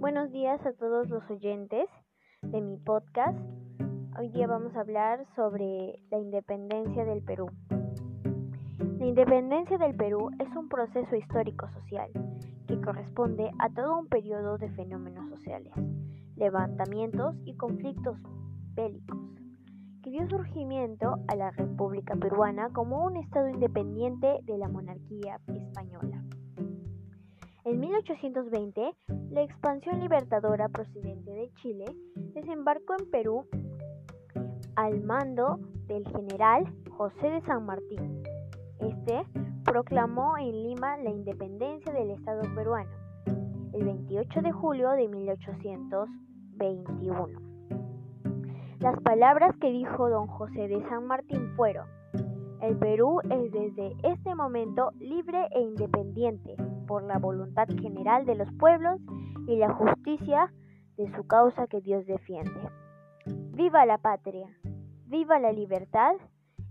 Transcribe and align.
buenos 0.00 0.32
días 0.32 0.58
a 0.64 0.72
todos 0.72 1.10
los 1.10 1.22
oyentes 1.30 1.86
de 2.40 2.62
mi 2.62 2.78
podcast. 2.78 3.38
Hoy 4.18 4.30
día 4.30 4.46
vamos 4.46 4.74
a 4.74 4.80
hablar 4.80 5.26
sobre 5.36 6.02
la 6.10 6.18
independencia 6.18 7.04
del 7.04 7.22
Perú. 7.22 7.50
La 8.98 9.04
independencia 9.04 9.76
del 9.76 9.94
Perú 9.94 10.30
es 10.38 10.48
un 10.56 10.70
proceso 10.70 11.14
histórico 11.14 11.68
social 11.72 12.10
que 12.66 12.80
corresponde 12.80 13.50
a 13.58 13.68
todo 13.68 13.98
un 13.98 14.06
periodo 14.06 14.56
de 14.56 14.70
fenómenos 14.70 15.28
sociales, 15.28 15.74
levantamientos 16.34 17.36
y 17.44 17.54
conflictos 17.58 18.16
bélicos, 18.72 19.18
que 20.02 20.10
dio 20.12 20.26
surgimiento 20.30 21.16
a 21.28 21.36
la 21.36 21.50
República 21.50 22.16
Peruana 22.16 22.70
como 22.72 23.04
un 23.04 23.18
Estado 23.18 23.50
independiente 23.50 24.38
de 24.44 24.56
la 24.56 24.68
monarquía 24.70 25.38
española. 25.46 26.24
En 27.64 27.78
1820, 27.78 28.94
la 29.30 29.42
expansión 29.42 30.00
libertadora 30.00 30.70
procedente 30.70 31.30
de 31.30 31.52
Chile 31.60 31.84
desembarcó 32.32 32.94
en 32.98 33.10
Perú 33.10 33.44
al 34.76 35.02
mando 35.02 35.58
del 35.86 36.08
general 36.08 36.64
José 36.90 37.28
de 37.28 37.42
San 37.42 37.66
Martín. 37.66 38.22
Este 38.78 39.26
proclamó 39.62 40.38
en 40.38 40.62
Lima 40.62 40.96
la 40.96 41.10
independencia 41.10 41.92
del 41.92 42.12
Estado 42.12 42.40
peruano 42.54 42.88
el 43.74 43.84
28 43.84 44.40
de 44.40 44.52
julio 44.52 44.92
de 44.92 45.06
1821. 45.08 47.40
Las 48.80 48.98
palabras 49.02 49.54
que 49.60 49.70
dijo 49.70 50.08
don 50.08 50.28
José 50.28 50.66
de 50.66 50.82
San 50.88 51.06
Martín 51.06 51.54
fueron, 51.56 51.86
el 52.62 52.78
Perú 52.78 53.20
es 53.24 53.52
desde 53.52 53.94
este 54.02 54.34
momento 54.34 54.92
libre 54.98 55.46
e 55.52 55.60
independiente 55.60 56.56
por 56.90 57.04
la 57.04 57.20
voluntad 57.20 57.68
general 57.80 58.26
de 58.26 58.34
los 58.34 58.52
pueblos 58.54 59.00
y 59.46 59.54
la 59.54 59.72
justicia 59.74 60.52
de 60.96 61.08
su 61.14 61.24
causa 61.24 61.68
que 61.68 61.80
Dios 61.80 62.04
defiende. 62.04 62.68
Viva 63.52 63.86
la 63.86 63.98
patria, 63.98 64.48
viva 65.06 65.38
la 65.38 65.52
libertad 65.52 66.16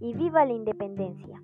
y 0.00 0.14
viva 0.14 0.46
la 0.46 0.54
independencia. 0.54 1.38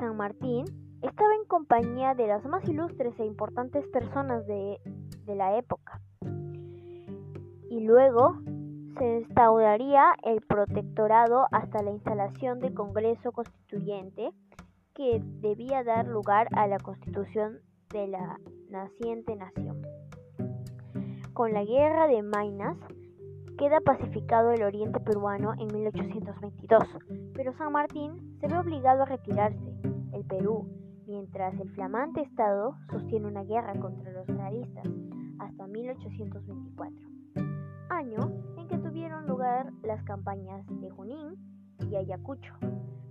San 0.00 0.16
Martín 0.16 0.64
estaba 1.00 1.32
en 1.40 1.46
compañía 1.46 2.16
de 2.16 2.26
las 2.26 2.44
más 2.44 2.68
ilustres 2.68 3.14
e 3.20 3.24
importantes 3.24 3.86
personas 3.86 4.44
de, 4.48 4.80
de 5.24 5.36
la 5.36 5.56
época. 5.58 6.00
Y 7.70 7.78
luego 7.84 8.36
se 8.98 9.18
instauraría 9.20 10.12
el 10.24 10.40
protectorado 10.40 11.46
hasta 11.52 11.84
la 11.84 11.92
instalación 11.92 12.58
del 12.58 12.74
Congreso 12.74 13.30
Constituyente 13.30 14.32
que 14.98 15.22
debía 15.40 15.84
dar 15.84 16.08
lugar 16.08 16.48
a 16.56 16.66
la 16.66 16.80
constitución 16.80 17.60
de 17.90 18.08
la 18.08 18.40
naciente 18.68 19.36
nación. 19.36 19.80
Con 21.34 21.52
la 21.52 21.64
guerra 21.64 22.08
de 22.08 22.20
Mainas 22.20 22.76
queda 23.56 23.78
pacificado 23.78 24.50
el 24.50 24.64
oriente 24.64 24.98
peruano 24.98 25.52
en 25.56 25.72
1822, 25.72 26.82
pero 27.32 27.52
San 27.52 27.70
Martín 27.70 28.36
se 28.40 28.48
ve 28.48 28.58
obligado 28.58 29.02
a 29.02 29.06
retirarse. 29.06 29.72
El 30.12 30.24
Perú, 30.24 30.66
mientras 31.06 31.54
el 31.60 31.70
flamante 31.70 32.22
Estado 32.22 32.74
sostiene 32.90 33.28
una 33.28 33.44
guerra 33.44 33.78
contra 33.78 34.10
los 34.10 34.26
realistas 34.26 34.84
hasta 35.38 35.68
1824, 35.68 37.08
año 37.90 38.32
en 38.56 38.66
que 38.66 38.78
tuvieron 38.78 39.28
lugar 39.28 39.72
las 39.84 40.02
campañas 40.02 40.66
de 40.66 40.90
Junín 40.90 41.57
y 41.90 41.96
Ayacucho 41.96 42.54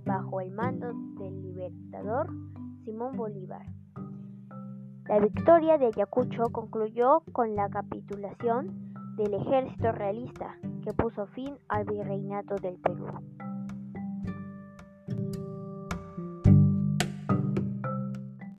bajo 0.05 0.41
el 0.41 0.51
mando 0.51 0.93
del 1.19 1.41
libertador 1.41 2.27
Simón 2.85 3.17
Bolívar. 3.17 3.65
La 5.07 5.19
victoria 5.19 5.77
de 5.77 5.87
Ayacucho 5.87 6.49
concluyó 6.51 7.21
con 7.31 7.55
la 7.55 7.69
capitulación 7.69 8.93
del 9.15 9.33
ejército 9.33 9.91
realista 9.91 10.57
que 10.83 10.93
puso 10.93 11.27
fin 11.27 11.55
al 11.69 11.85
virreinato 11.85 12.55
del 12.55 12.77
Perú. 12.77 13.07